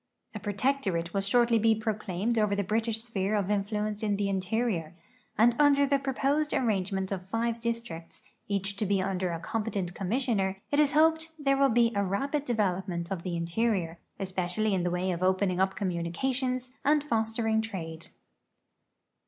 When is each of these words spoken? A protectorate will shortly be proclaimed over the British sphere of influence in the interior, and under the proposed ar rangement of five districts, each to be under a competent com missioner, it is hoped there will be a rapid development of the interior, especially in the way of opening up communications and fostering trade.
A 0.33 0.39
protectorate 0.39 1.13
will 1.13 1.21
shortly 1.21 1.59
be 1.59 1.75
proclaimed 1.75 2.39
over 2.39 2.55
the 2.55 2.63
British 2.63 3.01
sphere 3.03 3.35
of 3.35 3.51
influence 3.51 4.01
in 4.01 4.15
the 4.15 4.29
interior, 4.29 4.95
and 5.37 5.55
under 5.59 5.85
the 5.85 5.99
proposed 5.99 6.55
ar 6.55 6.65
rangement 6.65 7.11
of 7.11 7.29
five 7.29 7.59
districts, 7.59 8.23
each 8.47 8.77
to 8.77 8.87
be 8.87 8.99
under 8.99 9.31
a 9.31 9.39
competent 9.39 9.93
com 9.93 10.09
missioner, 10.09 10.59
it 10.71 10.79
is 10.79 10.93
hoped 10.93 11.33
there 11.37 11.55
will 11.55 11.69
be 11.69 11.91
a 11.93 12.03
rapid 12.03 12.45
development 12.45 13.11
of 13.11 13.21
the 13.21 13.35
interior, 13.37 13.99
especially 14.19 14.73
in 14.73 14.81
the 14.81 14.89
way 14.89 15.11
of 15.11 15.21
opening 15.21 15.59
up 15.59 15.75
communications 15.75 16.71
and 16.83 17.03
fostering 17.03 17.61
trade. 17.61 18.07